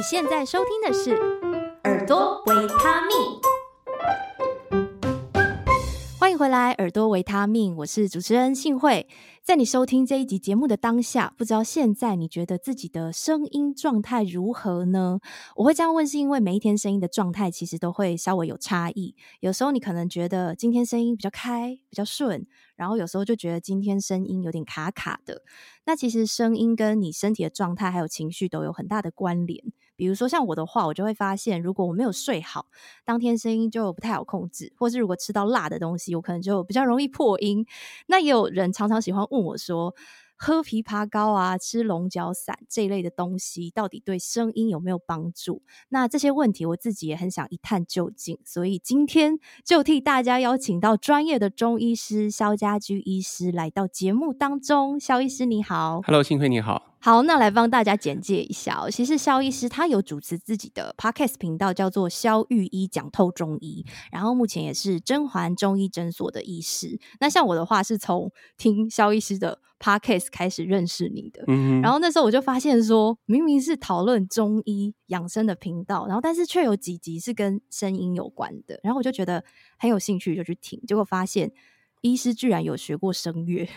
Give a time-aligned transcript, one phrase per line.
[0.00, 1.10] 你现在收听的是
[1.84, 3.14] 《耳朵维他命》。
[6.18, 9.06] 欢迎回来，《耳朵维他命》，我是主持人幸慧。
[9.42, 15.20] 在你收听这一集节目的当下，不知道现在你觉得自己的声音状态如何呢？
[15.56, 19.14] 我会这样问，是因为每一天声音的状态其实都会稍微有差异。
[19.40, 25.42] 有时候你可能觉得今天声音比较开、比较顺，然后有时候就觉得今天声音有点卡卡的。
[25.84, 29.62] 那其实声音跟你身体的状态还有情绪都有很大的关联。
[30.00, 32.64] 比如说像我的话，我就会发现，如果我没有睡好，
[33.04, 37.66] 当天声音就不太好控制；或是如果吃到辣的东西，我可能就比较容易破音。
[38.06, 39.94] 那也有人常常喜欢问我说，
[40.42, 45.60] 喝枇杷膏啊，吃龙角散这一类的东西，到底对声音有没有帮助？
[45.90, 54.98] 那这些问题我自己也很想一探究竟，所以今天就替大家邀请到专业的中医师肖家居医师来到节目当中。
[54.98, 56.86] 肖医师你好，Hello，幸亏你好。
[57.02, 58.90] 好，那来帮大家简介一下哦。
[58.90, 66.98] 其实肖医师他有主持自己的 Podcast 频道，叫做肖玉医讲透中医，然后目前也是甄嬛中医诊所的医师。
[67.18, 71.42] 那像我的话，是从听肖医师的 Podcast 开始认识你的。
[71.48, 79.42] 嗯，然后那时候我就发现说，明明是讨论中医养生的频道，然后但是却有几集是跟声音有关的，然后我就觉得
[79.78, 81.50] 很有兴趣，就去听，结果发现。
[82.02, 83.68] 医师居然有学过声乐，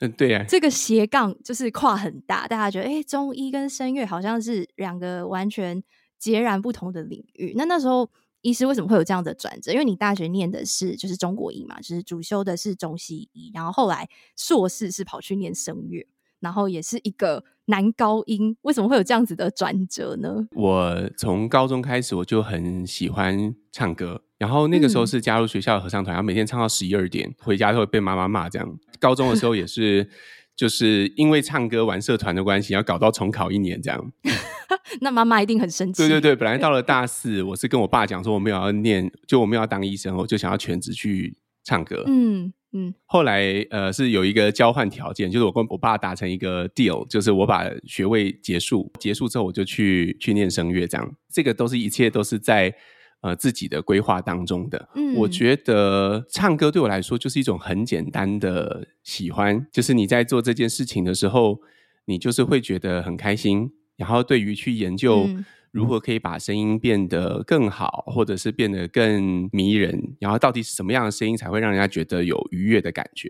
[0.00, 5.80] 嗯， 对呀，这个斜杠就是跨很大，大家觉得，哎，中医跟声乐好像是两个完全
[6.18, 7.52] 截然不同的领域。
[7.54, 8.10] 那那时候，
[8.42, 9.72] 医师为什么会有这样的转折？
[9.72, 16.06] 因为你大学念的是就是中国医嘛，就是主修的是中西医，然后后来硕士是跑去念声乐，
[16.40, 20.46] 然后也是一个男高音，为什么会有这样子的转折呢？
[20.56, 24.22] 我从高中开始我就很喜欢唱歌。
[24.38, 28.48] 然后那个时候是加入学校的合唱团，然后每天唱到十一二点，回家都会被妈妈骂。
[28.48, 30.10] 这样，高中的时候也是，
[30.56, 34.12] 就是因为唱歌玩社团的关系，要搞到重考一年这样。
[35.00, 36.02] 那妈妈一定很生气。
[36.02, 42.04] 对对对，本来到了大四，我是跟我爸讲说我没有要念，就我没有要当医生，我就想要全职去唱歌。
[42.06, 42.94] 嗯嗯。
[43.06, 51.16] 后来呃是有一个交换条件，就是我跟我爸达成一个 deal，就是我把学位结束，结束之后我就去去念声乐这样。
[51.32, 52.74] 这个都是一切都是在。
[53.22, 61.60] 呃，自己的规划当中的，嗯，我觉得唱歌对我来说就是一种很简单的喜欢，就是你在做这件事情的时候，
[62.06, 65.28] 你就是会觉得很开心，然后对于去研究
[65.70, 73.28] 如何可以把声音变得更好，或者是变得更迷人，然后到底是什么样的声音才会让人家觉得有愉悦的感觉，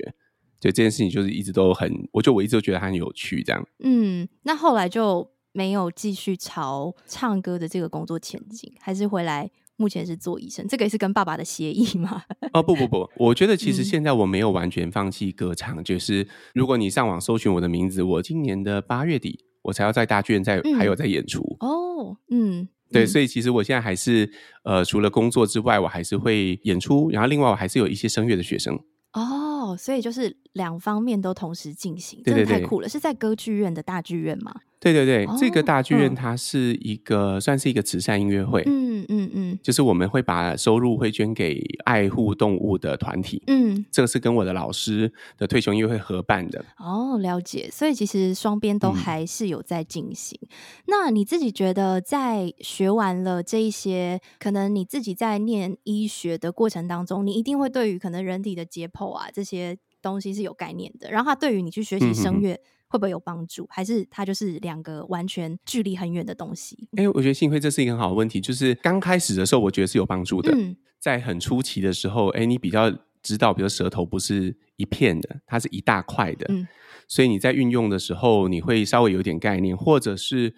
[0.58, 3.62] 对这件事情就是一直都很，我就我一直都觉得很有趣，这样。
[3.80, 9.50] 嗯，那后来就没有继续朝唱歌的这个工作前进，还是回来？
[9.76, 12.22] 目前是做医生，这个也是跟爸爸的协议吗？
[12.52, 21.56] 哦，不不不，我觉得其实现在我没有完全放弃歌唱，嗯，就是如果你上网搜寻我的名字，我今年的八月底我才要在大剧院在，嗯、还有在演出。
[21.60, 24.30] 哦，嗯，对，所以其实我现在还是
[24.64, 28.78] 呃，除了工作之外，我还是会演出，然后另外我还是有一些声乐的学生。
[29.14, 34.54] 哦，所以就是两方面都同时进行，真的太酷了，对对对，是在歌剧院的大剧院吗？
[34.82, 46.64] 对对对，哦、这个大剧院它是一个、嗯、算是一个慈善音乐会，嗯嗯嗯，就是我们会把收入会捐给爱护动物的团体，嗯，这个是跟我的老师的退休音乐会合办的。
[46.78, 50.36] 哦，了解，所以其实双边都还是有在进行。
[50.42, 50.48] 嗯、
[50.88, 61.08] 那你自己觉得，在学完了这一些，可能你自己在念医学的过程当中，你一定会对于可能人体的解剖啊这些东西是有概念的。
[61.08, 62.58] 然后，它对于你去学习声乐。
[62.92, 63.66] 嗯会不会有帮助？
[63.70, 66.76] 还是它就是两个完全距离很远的东西？
[66.98, 68.38] 哎、欸，我觉得幸亏这是一个很好的问题。
[68.38, 70.52] 就是刚开始的时候，我觉得是有帮助的。
[70.54, 72.92] 嗯、在很初期的时候，哎、欸，你比较
[73.22, 76.68] 知道，比如舌头不是一片的，它是一大块的，嗯、
[77.08, 80.54] 所以你在运用的时候，你会稍微有点概念，或者是。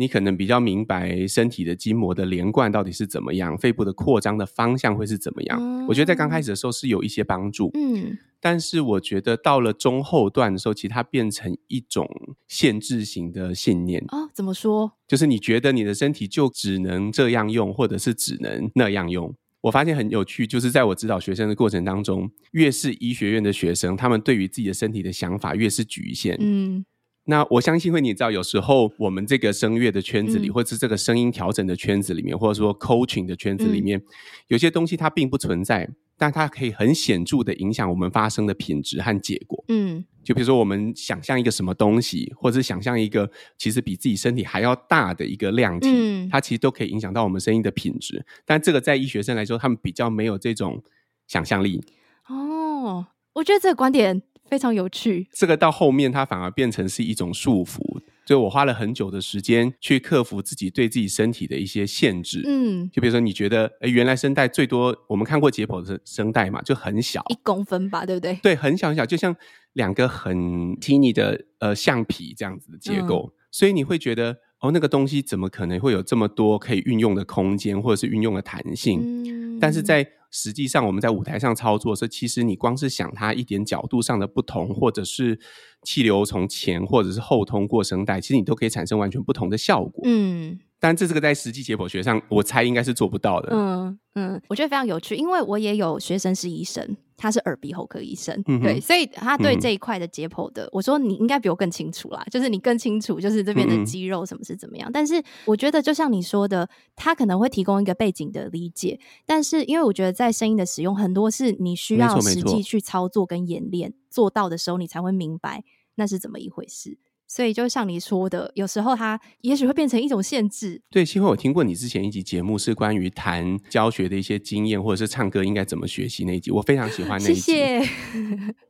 [0.00, 5.58] 你可能比较明白身体的筋膜的连贯到底是怎么样，肺部的扩张的方向会是怎么样。
[5.60, 12.08] 嗯、我觉得在刚开始的时候是有一些帮助，嗯，但是我觉得到了中后段的时候，其实它变成一种
[12.46, 14.30] 限制型的信念啊、哦。
[14.32, 14.92] 怎么说？
[15.08, 19.34] 就是你觉得你的身体就只能这样用，或者是只能那样用。
[19.62, 26.84] 我发现很有趣，就是在我指导学生的过程当中，越是医学院的学生，他们对于自己的身体的想法越是局限，嗯。
[27.30, 34.04] 那我相信会，你知道，有时候我们这个声乐的圈子里，嗯、或者是这个声音调整的圈子里面，或者说 coaching 的圈子里面，嗯、
[34.46, 35.86] 有些东西它并不存在，
[36.16, 39.62] 但它可以很显著的影响我们发声的品质和结果。
[39.68, 48.24] 嗯，就比如说我们想象一个什么东西，或者是想象一个其实比自己身体还要大的一个量体，嗯、它其实都可以影响到我们声音的品质。
[48.46, 50.82] 但这个在医学生来说，他们比较没有这种
[51.26, 51.84] 想象力。
[52.28, 54.22] 哦，我觉得这个观点。
[54.48, 57.78] 非常有趣，这个到后面它反而变成是一种束缚，
[58.26, 62.42] 所以我花了很久的时间去克服自己对自己身体的一些限制。
[62.44, 68.34] 嗯，就比如说你觉得，哎，原来声带最多我们看过解剖的声带嘛，就很小，一公分吧，对不对？
[68.42, 69.34] 对，很小很小，就像
[69.74, 70.36] 两个很
[70.76, 74.38] teeny 的呃橡皮这样子的结构，嗯、所以你会觉得。
[74.60, 78.98] 哦，那个东西怎么可能会有这么多可以运用的空间，或者是运用的弹性？
[79.00, 85.38] 嗯，但是在实际上，我们在舞台上操作的时，其实你光是想它一点角度上的不同，或者是
[85.82, 90.02] 气流从前或者是后通过声带，其实你都可以产生完全不同的效果。
[90.04, 90.58] 嗯。
[90.80, 93.48] 但这这个在实际解剖学上，我猜应该是做不到的。
[93.52, 104.88] 嗯嗯，我觉得非常有趣，因为我也有学生是医生，他是耳鼻喉科医生，嗯、对，所以他对这一块的解剖的，嗯、我说你应该比我更清楚啦，就是你更清楚，就是这边的肌肉什么是怎么样。
[104.88, 115.64] 嗯、但是我觉得，就像你说的，他可能会提供一个背景的理解，但是因为我觉得在声音的使用，很多是你需要实际去操作跟演练做到的时候，你才会明白
[115.96, 116.98] 那是怎么一回事。
[117.28, 120.80] 所以，就像你说的，有时候它也许会变成一种限制。
[120.90, 127.40] 对，幸会我听过你之前一集节目是关于谈教学的一些经验，或者是唱歌应该怎么学习那一集，我非常喜欢那一集。
[127.40, 127.90] 谢谢。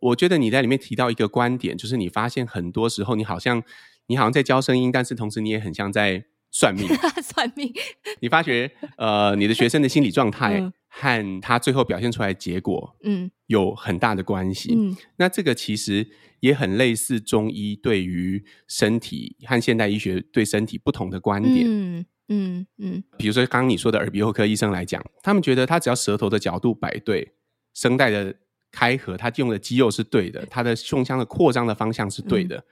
[0.01, 3.63] 我觉得你在里面提到一个观点，就是你发现很多时候你好像
[4.09, 6.89] 你好像在教声音，但是同时你也很像在算命。
[7.23, 7.73] 算命。
[8.21, 10.59] 你发觉呃，你的学生的心理状态。
[10.59, 14.75] 嗯和他最后表现出来的结果，嗯，有很大的关系。
[14.75, 16.09] 嗯，那这个其实
[16.41, 21.67] 也很类似中医对于身体和现代医学对身体不同的观点。
[21.67, 27.33] 嗯嗯嗯，比如说刚刚你说的耳鼻喉科医生来讲，他们觉得他只要舌头的角度摆对，
[27.75, 28.35] 声带的
[28.71, 32.65] 开合，他用的肌肉是对的，他的胸腔的扩张的方向是对的，嗯，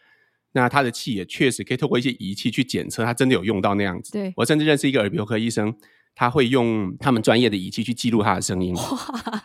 [0.52, 4.12] 那他的气也确实可以透过一些仪器去检测，他真的有用到那样子。
[4.12, 5.74] 对，我甚至认识一个耳鼻喉科医生。
[6.18, 8.74] 他会用他们专业的仪器去记录他的声音，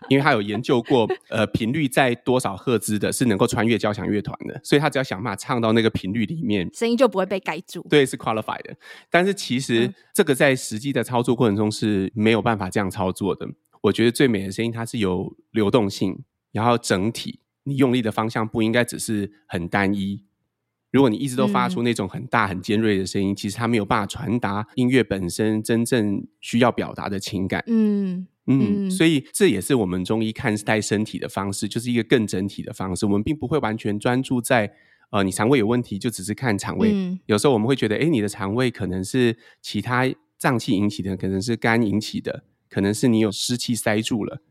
[0.08, 7.86] 因为他有研究过，呃，频率在多少赫兹的是能够穿越交响乐团的，所以他只要想办法唱到那个频率里面，声音就不会被盖住。
[7.90, 8.74] 对，是 qualified 的。
[9.10, 13.46] 但是其实这个在实际的操作过程中是没有办法这样操作的。
[13.82, 16.24] 我觉得最美的声音它是有流动性，
[16.54, 20.24] 然后整体你用力的方向不应该只是很单一。
[20.92, 27.64] 如果你一直都发出那种很大很尖锐的声音，嗯、其实它没有办法传达音乐本身真正需要表达的情感。
[27.68, 33.06] 嗯嗯，嗯，所以这也是我们中医看待身体的方式，就是一个更整体的方式。
[33.06, 34.72] 我们并不会完全专注在
[35.12, 36.92] 呃，你肠胃有问题就只是看肠胃。
[36.94, 44.42] 嗯、有时候我们会觉得，哎，你的肠胃可能是其他脏器引起的，可能是肝引起的，可能是你有湿气塞住了。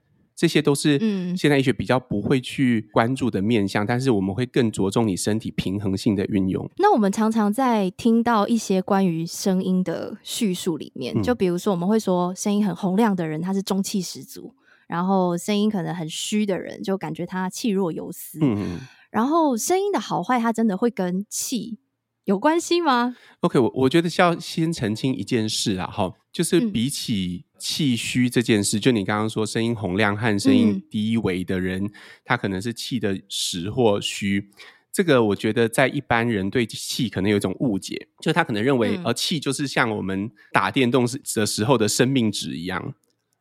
[0.41, 0.99] 这些都是
[1.37, 6.67] 现代医学比较不会去关注的面向，嗯、但是我们会更着重你身体平衡性的运用。
[6.79, 14.55] 那我们常常在听到一些关于声音的叙述里面，嗯、就比如说我们会说声音很洪亮的人，他是中气十足；
[14.87, 18.39] 然后声音可能很虚的人，就感觉他气若游丝。
[18.41, 18.79] 嗯，
[19.11, 21.77] 然后声音的好坏，它真的会跟气
[22.25, 27.47] 有关系吗？OK，我我觉得需要先澄清一件事啊，哈，就是比起、嗯。
[27.61, 31.91] 气虚这件事，就你刚刚说声音洪亮和声音低微的人，嗯、
[32.25, 34.49] 他可能是气的实或虚。
[34.91, 42.95] 这个我觉得在一般人对气可能有一种误解，就他可能认为，呃，气就是像我们打电动时的时候的生命值一样，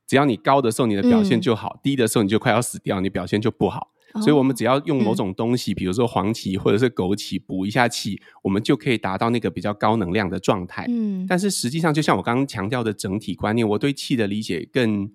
[0.05, 3.91] 只要你高的时候你的表现就好，嗯、低的时候你就快要死掉，你表现就不好。
[4.15, 10.85] 所以，我们只要用某种东西，比如说黄芪或者是枸杞，补一下气，我们就可以达到那个比较高能量的状态。
[10.89, 15.11] 嗯，但是实际上，就像我刚刚强调的整体观念，我对气的理解更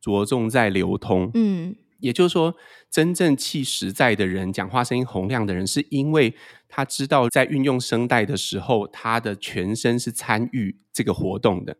[0.00, 1.28] 着重在流通。
[1.34, 2.54] 嗯，也就是说，
[2.88, 6.32] 真正气实在的人，讲话声音洪亮的人，是因为
[6.68, 11.76] 他知道在运用声带的时候，他的全身是参与这个活动的，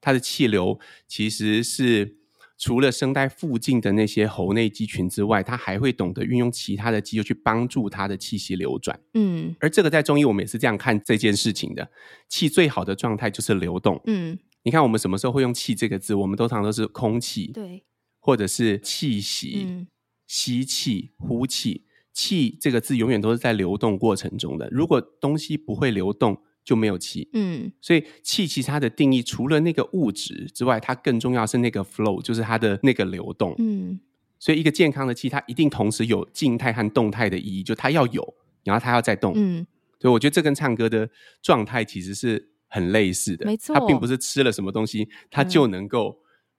[0.00, 2.18] 他的气流其实是。
[2.58, 8.98] 除了声带附近的那些喉内肌群之外，它还会懂得运用其他的肌肉去帮助它的气息流转。
[9.14, 11.90] 嗯，而这个在中医我们也是这样看这件事情的。
[12.28, 14.00] 气最好的状态就是流动。
[14.06, 16.14] 嗯，你看我们什么时候会用气这个字？
[16.14, 17.84] 我们通常都是空气，对，
[18.18, 19.86] 或者是气息，嗯、
[20.26, 21.84] 吸气、呼气。
[22.14, 24.66] 气这个字永远都是在流动过程中的。
[24.70, 34.00] 如果东西不会流动，就没有气，嗯，所以气其实它的定义除了那个物质之外，它更重要是那个 flow，就是它的那个流动，嗯，
[34.40, 39.64] 所以一个健康的气，它一定同时有静态和动态的意义，就它要有，然后它要再动，嗯，
[40.00, 41.08] 所以我觉得这跟唱歌的
[41.40, 46.18] 状态其实是很类似的，没错，它并不是吃了什么东西，它就能够。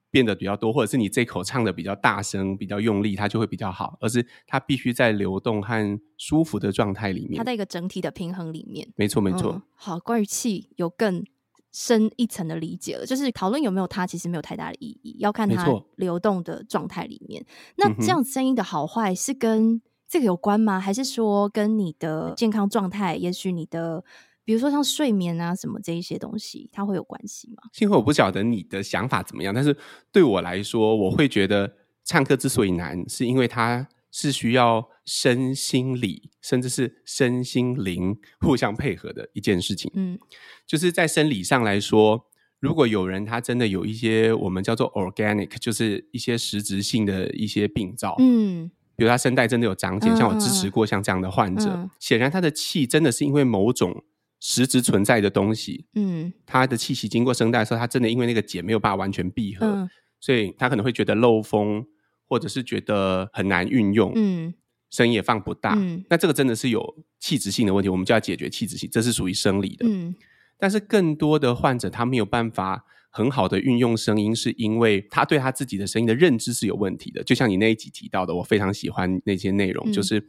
[0.10, 3.98] 变得比较多，或者是你这口唱的比较大声、比较用力，它就会比较好。
[4.00, 8.88] 而是它必须在流动和舒服的状态里面，它在一个整体的平衡里面。
[8.96, 9.62] 没错，没错、嗯。
[9.74, 11.26] 好，关于气有更
[11.72, 15.66] 深一层的理解了，就是讨论有没有它，其实没有太大的意义，要看它
[15.98, 17.46] 流动的状态里面。
[17.76, 20.80] 那这样声音的好坏是跟这个有关吗？
[20.80, 23.16] 还是说跟你的健康状态？
[23.16, 24.04] 也许你的。
[24.48, 27.63] 比如说像睡眠啊什么这一些东西，它会有关系吗？
[27.74, 29.75] 幸会我不晓得你的想法怎么样，但是
[30.10, 31.70] 对我来说，我会觉得
[32.06, 39.92] 唱歌之所以难，是因为它是需要身心理，甚至是身心灵 互相配合的一件事情。
[39.96, 40.18] 嗯，
[40.66, 42.25] 就是在生理上来说，
[42.62, 48.72] 如果有人他真的有一些我们叫做 organic，就是一些实质性的一些病灶，嗯。
[48.96, 54.04] 比如他声带真的有长茧，像我支持过像这样的患者，嗯、显然他的气真的是因为某种
[54.50, 59.89] 实质存在的东西，嗯，他的气息经过声带的时候，它真的因为那个茧没有办法完全闭合，嗯、
[60.22, 61.86] 所以它可能会觉得漏风，
[62.30, 64.54] 或者是觉得很难运用，嗯，
[64.89, 66.82] 声音也放不大，嗯，那这个真的是有
[67.20, 70.16] 气质性的问题，我们就要解决气质性，这是属于生理的，嗯，
[70.58, 72.86] 但是更多的患者他没有办法。
[73.10, 77.24] 很好的运用声音，是因为他对他自己的声音的认知是有问题的。
[77.24, 80.24] 就像你那一集提到的，我非常喜欢那些内容，嗯、就是。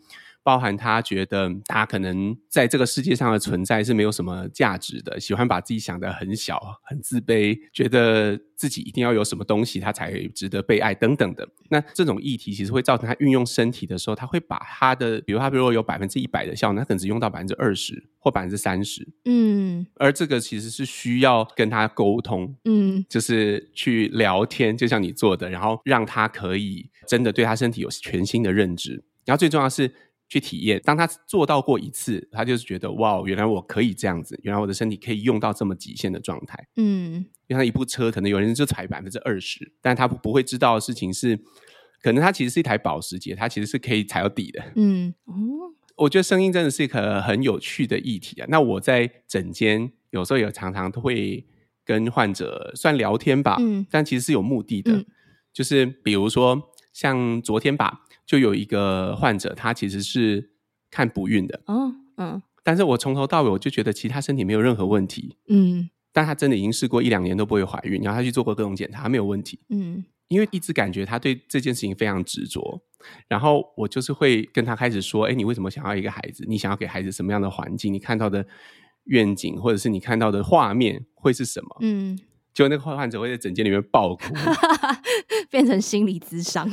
[0.49, 11.47] 包含他觉得他可能在这个世界上的存在是没有什么价值的，喜欢把自己想得很小、很自卑，觉得自己一定要有什么东西他才值得被爱等等的。
[11.69, 19.07] 那这种议题其实会造成他运用身体的时候，他会把他的，比如他比如说有百分之一百的效能，他可能只用到百分之二十或百分之三十。
[19.27, 29.05] 嗯，而这个其实是需要跟他沟通，嗯，就是去聊天，就像你做的，然后让他可以真的对他身体有全新的认知。
[29.27, 29.93] 然后最重要的是。
[30.29, 36.69] 去体验，当他做到过一次，他就是觉得哇，原来我可以这样子，原来我的身体可以用到这么极限的状态。
[36.77, 41.35] 嗯，就像一部车可能有人就踩百分之二十，但他不会知道的事情是，
[42.03, 44.63] 可能他其实是一台保时捷，他其实是可以踩到底的。
[44.77, 45.35] 嗯，哦，
[45.97, 48.47] 我觉得声音真的是一个很有趣的议题啊。
[48.51, 51.47] 那我在诊间有时候也常常都会
[51.87, 55.07] 跟患者算聊天吧，嗯，但其实是有目的的，嗯，
[55.55, 58.05] 就是比如说像昨天吧。
[58.29, 60.51] 就有一个患者，他其实是
[60.91, 72.83] 看不孕的，哦嗯，但是我从头到尾我就觉得其他身体没有任何问题，嗯，但他真的已经试过一两年都不会怀孕，然后他去做过各种检查，没有问题，嗯，因为一直感觉他对这件事情非常执着，
[73.29, 76.45] 然后我就是会跟他开始说，哎，你为什么想要一个孩子？
[76.47, 77.91] 你想要给孩子什么样的环境？
[77.91, 78.47] 你看到的
[79.05, 81.77] 愿景或者是你看到的画面会是什么？
[81.81, 82.19] 嗯，
[82.53, 84.35] 就那个患者会在诊间里面爆哭，
[85.49, 86.71] 变成心理咨商。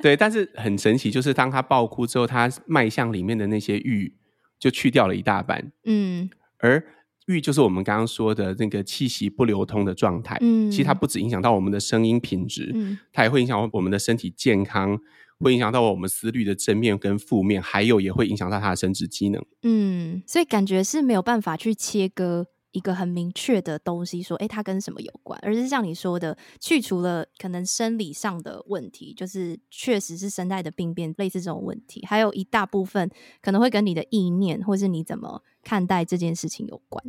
[0.02, 4.12] 对，但是很神奇，就是当他爆哭之后，他脉象里面的那些郁
[4.58, 5.72] 就去掉了一大半。
[5.84, 6.28] 嗯，
[6.58, 6.82] 而
[7.26, 10.36] 郁就是我们刚刚说的那个气息不流通的状态。
[10.40, 14.98] 嗯，其实它不只影响到我们的声音品质，嗯，它也会影响我们的身体健康，
[15.38, 19.44] 会影响到我们思虑的正面跟负面，还有也会影响到他的生殖机能。
[19.62, 22.46] 嗯，所以感觉是没有办法去切割。
[22.72, 25.38] 一个很明确的东西，说，诶，它跟什么有关？
[25.42, 33.10] 而是像你说的，去除了可能生理上的问题，就是确实是声带的病变，类似这种问题，还有一大部分
[33.40, 37.04] 可能会跟你的意念，或是你怎么看待这件事情有关。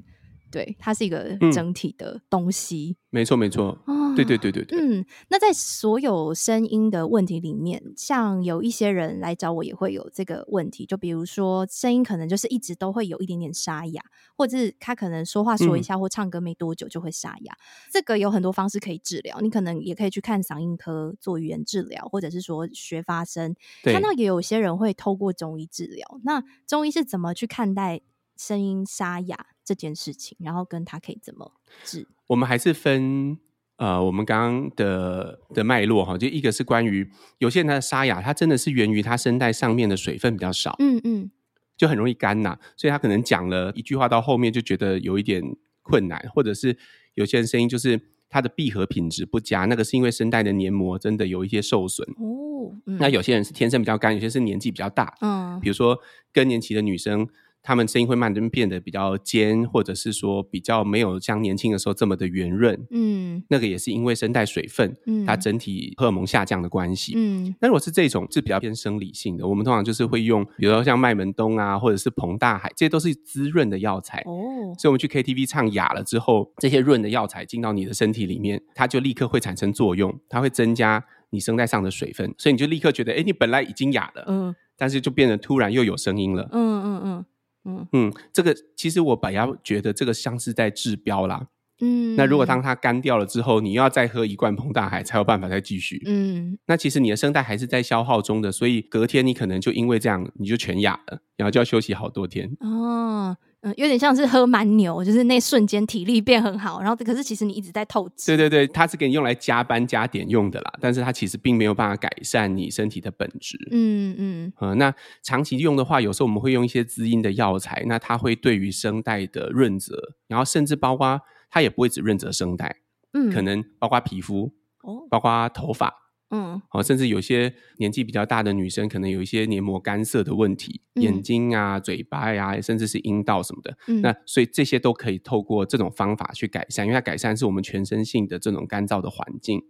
[0.51, 2.98] 对，它是一个整体的东西。
[2.98, 3.77] 嗯、没错，没错。
[3.86, 4.77] 哦，对对对对对。
[4.79, 14.01] 嗯，那在所有声音的问题里面，像有一些人来找我也会有这个问题，就比如说声音可能就是一直都会有一点点沙哑，
[14.36, 17.53] 或者是他可能说话说一下、嗯、或唱歌没多久就会沙哑。
[17.91, 23.55] 这个有很多方式可以治疗，你可能也可以去看嗓音科做语言治疗，或者是说学发声。
[23.84, 28.01] 对看到也有些人会透过中医治疗，那中医是怎么去看待
[28.38, 31.51] 声音沙哑这件事情，然后跟他可以怎么
[31.84, 32.08] 治？
[32.27, 33.38] 我们还是分
[33.77, 41.32] 呃，我们刚刚的的脉络哈，就一个是关于有些人他的沙哑，他真的是源于他声带上面的水分比较少，嗯嗯，
[41.75, 45.44] 就很容易干呐，所以他可能讲了一句话到后面就觉得有一点
[45.82, 46.77] 困难，或者是
[47.15, 48.00] 有些人声音就是
[48.30, 52.77] 他的闭合品质不佳，那个是因为声带的黏膜真的有一些受损哦。
[52.86, 56.00] 嗯、那有些人是天生比较干，有些是年纪比较大，嗯，比如说
[56.32, 57.27] 更年期的女生。
[57.63, 62.80] 他们声音会慢慢变得比较尖，或者是说比较没有像年轻的时候这么的圆润。
[62.89, 67.13] 嗯，那个也是因为声带水分，嗯，它整体荷尔蒙下降的关系。
[67.15, 74.20] 嗯，那如果是这种是比较偏生理性的，我们通常就是会用，比如说像麦门冬啊，或者是膨大海，这些都是滋润的药材。
[74.25, 86.50] 哦，所以我们去 KTV 唱哑了之后，这些润的药材进到你的身体里面，它就立刻会产生作用，它会增加你声带上的水分，所以你就立刻觉得，哎，你本来已经哑了，嗯，但是就变得突然又有声音了。
[86.51, 87.25] 嗯嗯嗯。
[87.63, 91.48] 嗯这个其实我本来觉得这个像是在治标啦。
[91.84, 96.00] 嗯，那如果当它干掉了之后，你又要再喝一罐膨大海才有办法再继续。
[96.06, 102.56] 嗯，那其实你的声带还是在消耗中的，所以隔天你可能就因为这样你就全哑了，然后就要休息好多天。
[102.60, 108.36] 哦，嗯，有点像是喝蛮牛，就是那瞬间体力变很好，然后可是其实你一直在透支。
[108.36, 113.58] 对对对，它是给你用来加班加点用的啦，但是它其实并没有办法改善你身体的本质。
[113.72, 119.96] 嗯嗯，呃，那长期用的话，有时候我们会用一些滋阴的药材，那它会对于声带的润泽，
[120.27, 122.77] 然后甚至包括它也不会只润泽声带，
[123.13, 124.51] 嗯，可能包括皮肤，
[124.82, 125.94] 哦，包括头发。
[126.34, 133.78] 嗯，好，甚至有些年纪比较大的女生，可能有一些黏膜干涩的问题，嗯、眼睛啊、嘴巴呀、啊，甚至是阴道什么的。
[133.88, 139.62] 嗯，那所以这些都可以透过这种方法去改善，因为它改善是我们全身性的这种干燥的环境。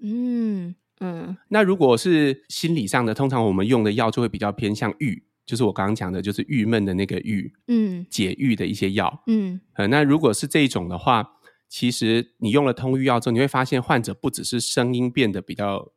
[0.00, 1.36] 嗯嗯。
[1.50, 7.52] 那如果是心理上的，通常我们用的药就会比较偏向郁，就是我刚刚讲的，就是郁闷的那个郁。
[7.68, 8.06] 嗯。
[8.08, 9.22] 解郁的一些药。
[9.26, 9.60] 嗯。
[9.74, 11.34] 呃，那如果是这种的话，
[11.68, 15.92] 其实你用了通郁药之后，你会发现患者不只是声音变得比较。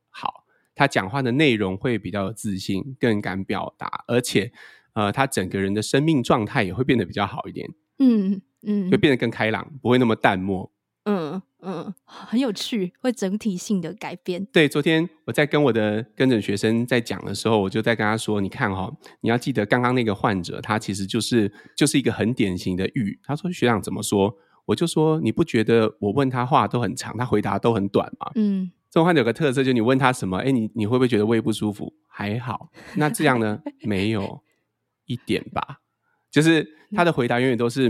[0.80, 4.50] 好，他讲话的内容会比较有自信，更敢表达，而且，
[4.94, 7.70] 呃，他整个人的生命状态也会变得比较好一点。
[8.00, 10.72] 嗯嗯，会变得更开朗，不会那么淡漠。
[11.04, 14.46] 嗯嗯，很有趣，会整体性的改变。
[14.54, 28.72] 对，昨天我在跟我的跟诊学生在讲的时候，我就在跟他说：“你看哈、哦，你要记得刚刚那个患者，他其实就是就是一个很典型的郁。”他说：“学长怎么说？”我就说：“你不觉得我问他话都很长，他回答都很短吗？”嗯。
[28.92, 31.94] 这种患者有个特色，就是你问他什么，哎，你你会不会觉得胃不舒服？
[32.08, 33.62] 还好，那这样呢？
[33.86, 34.42] 没有
[35.06, 35.80] 一点吧，
[36.32, 37.90] 就是他的回答永远都是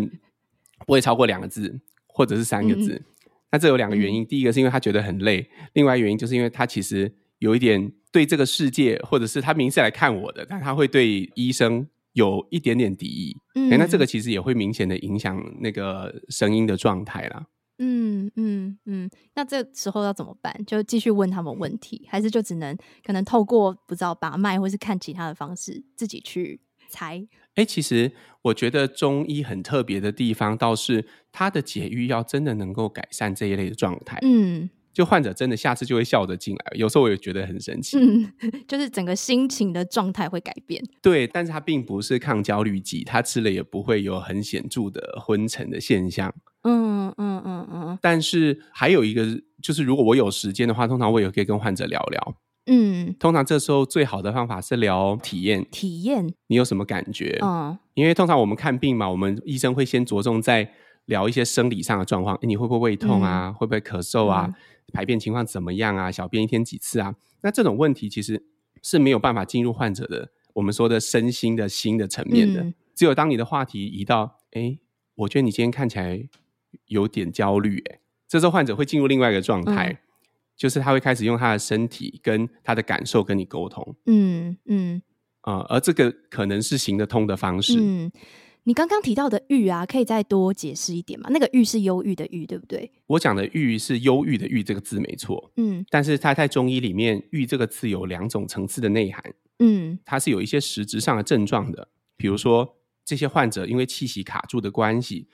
[0.86, 2.94] 不会超过两个字，或者是三个字。
[2.94, 3.06] 嗯、
[3.52, 13.38] 那这有两个原因，第一个是因为他觉得很累，另外原因就是因为他其实有一点对这个世界，或者是他明明是来看我的，但他会对医生有一点点敌意。
[13.56, 17.48] 嗯，那这个其实也会明显的影响那个声音的状态啦。
[17.80, 20.54] 嗯嗯嗯，那这时候要怎么办？
[20.68, 27.26] 就继续问他们问题，还是就只能可能透过不知道把脉，或是看其他的方式自己去猜？
[27.56, 28.12] 哎、欸，其实
[28.44, 34.20] 我觉得中医很特别的地方，倒是它的解郁药真的能够改善这一类的状态。
[34.22, 34.70] 嗯。
[34.92, 37.98] 就患者真的下次就会笑着进来，有时候我也觉得很神奇。
[37.98, 38.34] 嗯，
[38.68, 40.84] 就是整个心情的状态会改变。
[41.02, 46.34] 对，但是它并不是抗焦虑剂，它吃了也不会有很显著的昏沉的现象。
[48.02, 49.26] 但是还有一个，
[49.62, 52.36] 就是如果我有时间的话，通常我也可以跟患者聊聊。
[52.66, 55.66] 嗯，通常这时候最好的方法是聊体验。
[55.72, 57.38] 体验，你有什么感觉？
[57.42, 60.72] 嗯，因为通常我们看病嘛，我们医生会先着重在
[61.06, 63.48] 聊一些生理上的状况，你会不会胃痛啊？
[63.48, 64.46] 嗯、会不会咳嗽啊？
[64.48, 64.54] 嗯
[64.92, 66.12] 排便情况怎么样啊？
[66.12, 67.14] 小便一天几次啊？
[67.42, 68.44] 那这种问题其实
[68.82, 72.64] 是没有办法进入患者的我们说的身心的心的层面的。
[72.64, 74.80] 嗯、只有当你的话题移到，哎，
[75.14, 76.28] 我觉得你今天看起来
[76.86, 79.98] 有点焦虑，哎，这时候患者会进入另外一个状态，嗯、
[80.56, 83.96] 就是他会开始用他的身体跟他的感受跟你沟通。
[84.06, 85.02] 嗯嗯，
[85.42, 87.78] 啊、呃，而这个可能是行得通的方式。
[87.80, 88.12] 嗯
[88.64, 91.28] 你刚刚提到的郁啊，可以再多解释一点吗？
[91.32, 92.92] 那个郁是忧郁的郁，对不对？
[93.08, 99.24] 我讲的郁是忧郁的郁这个字没错，嗯，但是它在中医里面，郁这个字有两种层次的内涵，
[99.60, 105.30] 嗯，它是有一些实质上的症状的，比如说这些患者因为气息卡住的关系。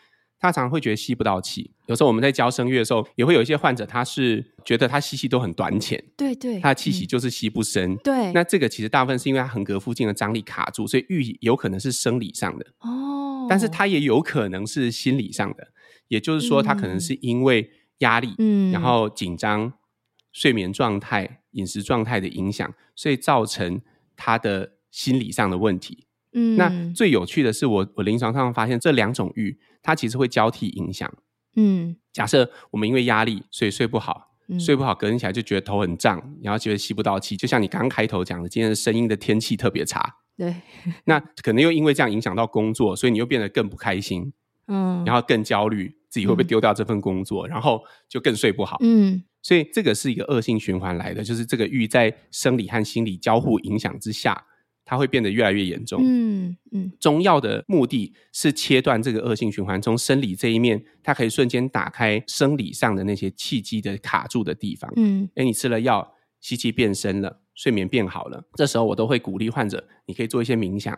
[0.45, 8.31] 他常常会觉得吸不到气，有时候我们在教声乐的时候，也会有一些患者，他是觉得他吸气都很短浅，对对，他的气息就是吸不深，嗯、对。
[8.31, 12.65] 那这个其实大部分是因为他横膈附近的张力卡住，所以郁有可能是生理上的。
[12.79, 15.67] 哦，但是他也有可能是心理上的，
[16.08, 19.73] 也就是说，他可能是因为压力，嗯，然后紧张、
[20.31, 23.81] 睡眠状态、饮食状态的影响，所以造成
[24.15, 26.05] 他的心理上的问题。
[26.38, 31.13] 嗯，那最有趣的是我，我我临床上发现这两种郁，它其实会交替影响。
[31.56, 40.15] 嗯，假设我们因为压力，所以睡不好，嗯、睡不好，隔天起来就觉得头很胀，然后觉得吸不到气，就像你刚刚开头讲的，今天的声音的天气特别差。
[40.36, 40.54] 对，
[41.06, 44.34] 那可能又因为这样影响到工作，所以你又变得更不开心。
[44.67, 48.78] 嗯，然后更焦虑，自己会不会丢掉这份工作，嗯、然后就更睡不好。
[48.82, 54.45] 嗯，所以这个是一个恶性循环来的，就是这个欲在生理和心理交互影响之下。
[54.86, 56.00] 它会变得越来越严重。
[56.06, 64.89] 嗯嗯，中药的目的是切断这个恶性循环，从生理这一面，它可以瞬间打开生理上的那些气机的卡住的地方。
[64.95, 70.98] 嗯，诶，你吃了药，吸气变深了，睡眠变好了，这时候我都会鼓励患者，你可以做一些冥想，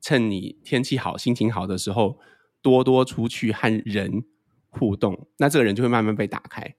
[0.00, 2.18] 趁你天气好、心情好的时候，
[2.60, 4.24] 多多出去和人
[4.68, 6.74] 互动，那这个人就会慢慢被打开。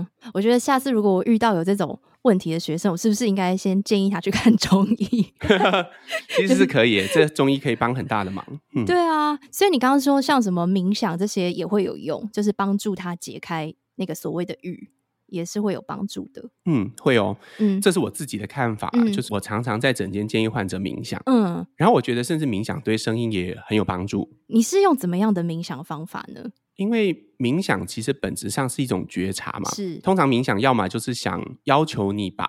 [0.00, 5.32] 嗯，我觉得下次如果我遇到有这种问题的学生，我是不是应该先建议他去看中医？
[6.36, 8.44] 其实是可以，这中医可以帮很大的忙。
[8.74, 14.90] 嗯，对啊，所以你刚刚说像什么冥想这些也会有用，就是帮助他解开那个所谓的郁。
[15.32, 16.42] 也是会有帮助的。
[16.64, 17.36] 嗯，会哦。
[17.58, 21.22] 嗯，这是我自己的看法，嗯、就是我常常在诊间建议患者冥想。
[21.26, 24.28] 嗯，然后我觉得甚至冥想对声音也很有帮助。
[24.48, 26.50] 你是用怎么样的冥想方法呢？
[26.80, 29.70] 因为冥想其实本质上是一种觉察嘛。
[29.70, 32.46] 是，通常冥想要么就是想要求你把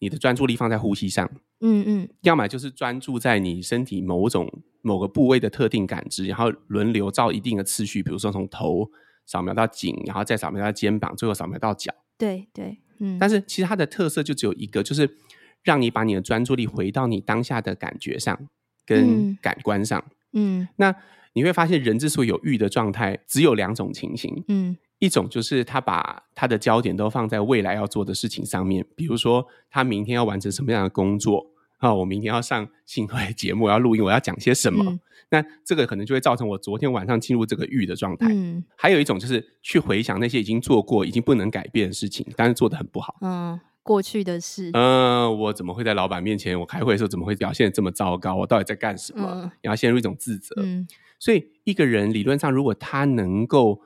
[0.00, 1.26] 你的专注力放在呼吸上，
[1.60, 8.90] 嗯嗯，要么就是专注在你身体某种某个部位的特定感知，然后轮流照一定的次序，比如说从头
[9.24, 11.90] 扫描到颈，然后再扫描到肩膀，最后扫描到脚。
[12.18, 13.16] 对对，嗯。
[13.18, 15.16] 但是其实它的特色就只有一个，就是
[15.62, 18.38] 让你把你的专注力回到你当下的感觉上
[18.84, 20.04] 跟感官上。
[20.34, 20.94] 嗯，那
[21.32, 24.44] 你会发现，人之所以有欲的状态，只有两种情形。
[24.48, 24.76] 嗯。
[24.98, 31.46] 一种就是他把他的焦点都放在未来要做的事情上面，比如说他明天要完成什么样的工作
[31.78, 34.84] 啊，我明天要上新会节目，我要录音，我要讲些什么。
[34.84, 38.26] 嗯、那这个可能就会造成我昨天晚上进入这个欲的状态。
[38.30, 43.16] 嗯，还有一种就是去回想那些已经做过、已经不能改变的事情，但是做得很不好。
[43.22, 44.68] 嗯，过去的事。
[44.74, 48.36] 嗯，我怎么会在老板面前，我开会的时候怎么会表现得这么糟糕？
[48.36, 49.26] 我到底在干什么？
[49.26, 50.54] 嗯、然后陷入一种自责。
[50.58, 50.86] 嗯，
[51.20, 53.80] 所以一个人理论上，如果他能够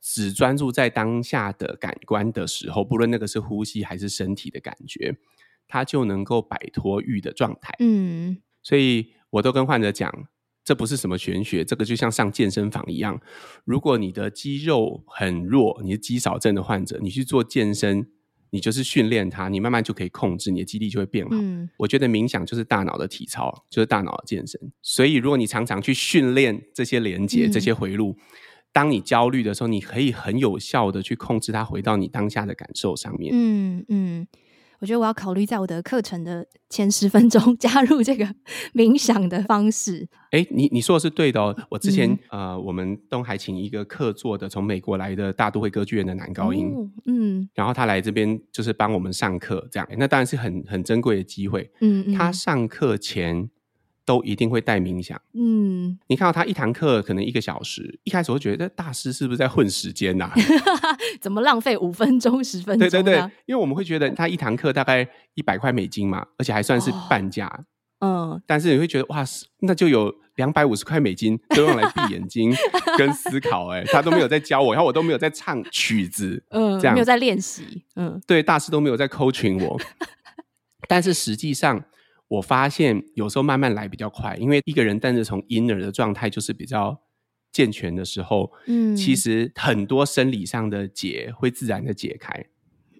[0.00, 5.16] 只专注在当下的感官的时候，不论那个是呼吸还是身体的感觉，
[5.68, 7.74] 他就能够摆脱欲的状态。
[7.78, 10.12] 嗯，所以我都跟患者讲，
[10.64, 13.20] 这不是什么玄学，这个就像上健身房一样。
[13.64, 18.10] 如果你的肌肉很弱，你是肌少症的患者，你去做健身，
[18.54, 21.30] 你就是训练它，你慢慢就可以控制，你的肌力就会变好。
[21.32, 24.60] 嗯，我觉得冥想就是大脑的体操，就是大脑的健身。
[24.80, 28.16] 所以如果你常常去训练这些连接、这些回路。
[28.16, 28.24] 嗯
[28.74, 33.32] 当你焦虑的时候，你可以很有效的去控制它，回到你当下的感受上面。
[33.32, 34.26] 嗯嗯，
[34.80, 38.26] 我觉得我要考虑在我的课程的前十分钟 加入这个
[38.72, 40.08] 冥想的方式。
[40.30, 41.56] 哎、欸，你你说的是对的哦。
[41.70, 51.70] 我之前、嗯、呃，我们东海请一个客座的从美国来的大都会歌剧院的男高音，哦、嗯，然后他来这边就是帮我们上课，这样，那当然是很很珍贵的机会。
[51.80, 53.48] 嗯嗯，他上课前。
[54.04, 55.20] 都一定会带冥想。
[55.32, 60.34] 嗯，你看到他一堂课可能一个小时，一开始会觉得大师是不是在混时间呐、啊？
[61.20, 62.88] 怎么浪费五分钟、十分钟？
[62.88, 67.46] 对对对，因为我们会觉得他一堂课大概一百块美金嘛，而且还算是半价。
[68.00, 69.24] 哦、嗯，但是你会觉得哇，
[69.60, 72.52] 那就有两百五十块美金都用来闭眼睛
[72.98, 73.80] 跟思考、欸。
[73.80, 77.84] 哎，他都没有在教我，然后我都没有在唱曲子， 嗯，这样没有在练习。
[77.96, 79.80] 嗯，对，大师都没有在 coaching 我，
[80.86, 81.82] 但是实际上。
[82.28, 87.00] 我发现有时候慢慢来比较快，因为一个人但是从 inner 的状态就是比较
[87.52, 92.44] 健全的时候，嗯，其实很多生理上的结会自然的解开。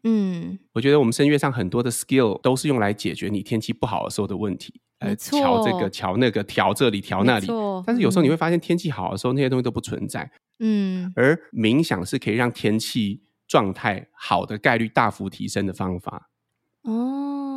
[0.06, 7.46] 嗯，我觉得我们声乐上很多的 skill 都是用来解决你天气不好的时候的问题，呃，调这个调那个调这里调那里。
[7.86, 10.30] 但是有时候你会发现天气好的时候那些东西都不存在。
[10.58, 16.30] 嗯，而冥想是可以让天气状态好的概率大幅提升的方法。
[16.82, 17.53] 哦，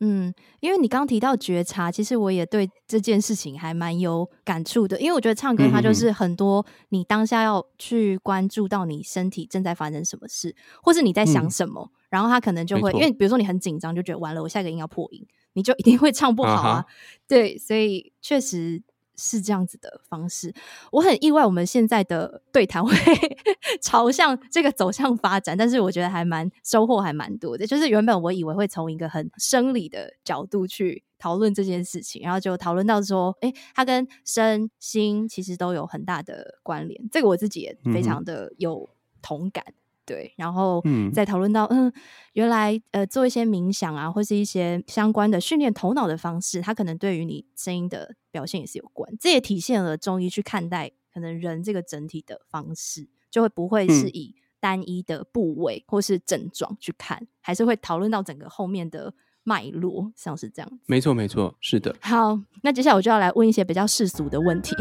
[0.00, 5.00] 嗯，因为你刚刚提到觉察，其实我也对这件事情还蛮有感触的。
[5.00, 16.68] 因为我觉得唱歌它就是很多你当下要去关注到你身体正在发生什么事，或是你在想什么，嗯、然后他可能就会，因为比如说你很紧张，就觉得完了，我下一个音要破音，你就一定会唱不好啊。
[16.76, 16.86] 啊
[17.26, 18.82] 对，所以确实。
[19.18, 20.54] 是这样子的方式，
[20.92, 22.94] 我很意外，我们现在的对谈会
[23.82, 27.66] 朝向这个走向发展，但是我觉得还蛮收获还蛮多的。
[27.66, 37.08] 就是原本我以为会从一个很生理的角度去讨论这件事情，然后就讨论到说，诶，它跟身心其实都有很大的关联。
[37.10, 38.88] 这个我自己也非常的有
[39.20, 39.64] 同感。
[39.66, 39.74] 嗯
[40.08, 41.92] 对，然后再讨论到，嗯，嗯，
[42.32, 49.12] 原来呃，做一些冥想啊，或是一些相关的训练头脑的方式，它可能对于你声音的表现也是有关。
[49.20, 59.12] 这也体现了中医去看待可能人这个整体的方式，就会不会是以单一的部位或是症状去看，嗯、还是会讨论到整个后面的
[59.44, 60.80] 脉络，像是这样。
[60.86, 61.94] 没错，没错，是的。
[62.00, 64.74] 好，那接下来我就要来问一些比较世俗的问题。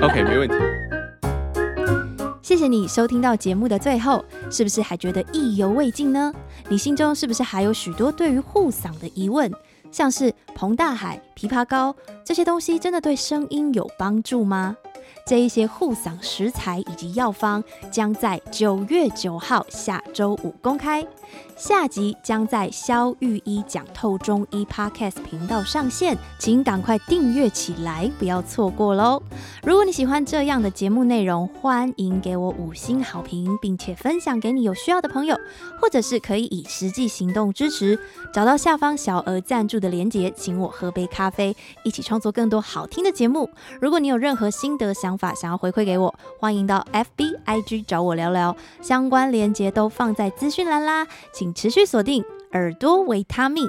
[0.00, 1.01] OK，没问题。
[2.42, 6.34] 谢谢你收听到节目的最后，是不是还觉得意犹未尽呢？
[6.68, 9.50] 你心中是不是还有许多对于护嗓的疑问？
[9.92, 14.76] 像是膨大海、枇杷膏这些东西，真的对声音有帮助吗？
[15.24, 21.06] 这一些护嗓食材以及药方将在九月九号下周五公开，
[21.56, 29.22] 下集将在肖玉一讲透中医 Podcast 频道上线，请赶快订阅起来，不要错过喽。
[29.62, 35.36] 如果你喜欢这样的节目内容，欢迎给我五星好评，并且分享给你有需要的朋友，
[35.80, 37.98] 或者是可以以实际行动支持。
[38.32, 43.48] 找到下方小额赞助的链接，请我喝杯咖啡，一起创作更多好听的节目。
[43.80, 48.56] 如果你有任何心得想法，想要回馈给我，欢迎到 FBIG 找我聊聊。
[48.80, 51.06] 相关链接都放在资讯栏啦。
[51.42, 53.68] 请持续锁定耳朵维他命。